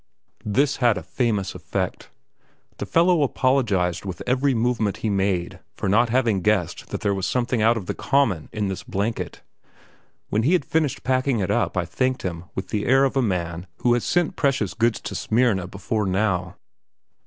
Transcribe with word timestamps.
This 0.43 0.77
had 0.77 0.97
a 0.97 1.03
famous 1.03 1.53
effect. 1.53 2.09
The 2.79 2.87
fellow 2.87 3.21
apologized 3.21 4.03
with 4.03 4.23
every 4.25 4.55
movement 4.55 4.97
he 5.05 5.11
made 5.11 5.59
for 5.75 5.87
not 5.87 6.09
having 6.09 6.41
guessed 6.41 6.87
that 6.89 7.01
there 7.01 7.13
was 7.13 7.27
something 7.27 7.61
out 7.61 7.77
of 7.77 7.85
the 7.85 7.93
common 7.93 8.49
in 8.51 8.67
this 8.67 8.81
blanket. 8.81 9.43
When 10.31 10.41
he 10.41 10.53
had 10.53 10.65
finished 10.65 11.03
packing 11.03 11.39
it 11.39 11.51
up 11.51 11.77
I 11.77 11.85
thanked 11.85 12.23
him 12.23 12.45
with 12.55 12.69
the 12.69 12.87
air 12.87 13.03
of 13.03 13.15
a 13.15 13.21
man 13.21 13.67
who 13.83 13.93
had 13.93 14.01
sent 14.01 14.35
precious 14.35 14.73
goods 14.73 14.99
to 15.01 15.13
Smyrna 15.13 15.67
before 15.67 16.07
now. 16.07 16.55